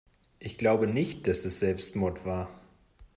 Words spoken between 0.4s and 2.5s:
glaube nicht, dass es Selbstmord war.